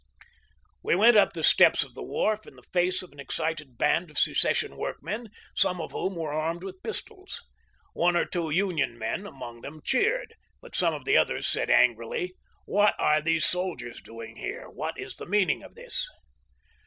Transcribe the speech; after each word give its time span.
We 0.81 0.95
went 0.95 1.15
up 1.15 1.33
the 1.33 1.43
steps 1.43 1.83
of 1.83 1.93
the 1.93 2.01
wharf 2.01 2.47
in 2.47 2.55
the 2.55 2.63
face 2.63 3.03
of 3.03 3.11
an 3.11 3.19
excited 3.19 3.77
band 3.77 4.09
of 4.09 4.17
seces 4.17 4.55
sion 4.57 4.75
workmen, 4.75 5.29
some 5.55 5.79
of 5.79 5.91
whom 5.91 6.15
were 6.15 6.33
armed 6.33 6.63
with 6.63 6.81
pistols. 6.81 7.43
One 7.93 8.15
or 8.17 8.25
two 8.25 8.49
Union 8.49 8.97
men 8.97 9.27
among 9.27 9.61
them 9.61 9.79
cheered, 9.83 10.33
but 10.59 10.73
some 10.73 10.95
of 10.95 11.05
the 11.05 11.17
others 11.17 11.45
said 11.45 11.69
angrily:" 11.69 12.33
What 12.65 12.95
are 12.97 13.21
these 13.21 13.45
soldiers 13.45 14.01
doing 14.01 14.37
here? 14.37 14.71
what 14.71 14.97
is 14.97 15.17
the 15.17 15.27
meaning 15.27 15.61
of 15.61 15.75
this 15.75 16.09